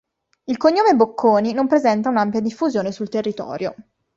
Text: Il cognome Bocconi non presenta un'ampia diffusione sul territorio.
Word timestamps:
Il 0.45 0.57
cognome 0.57 0.95
Bocconi 0.95 1.53
non 1.53 1.67
presenta 1.67 2.09
un'ampia 2.09 2.39
diffusione 2.41 2.91
sul 2.91 3.07
territorio. 3.07 3.75